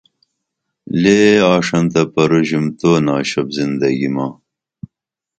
[1.01, 1.19] لے
[1.53, 4.27] آݜنتہ پروژُم تو ناشوپ زندگی ما